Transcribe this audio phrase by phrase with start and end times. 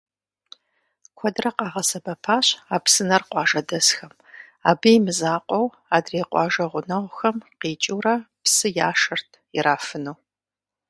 [1.17, 4.13] Куэдрэ къагъэсэбэпащ а псынэр къуажэдэсхэм,
[4.69, 10.15] абы имызакъуэу, адрей къуажэ гъунэгъухэм къикӏыурэ псы яшэрт ирафыну.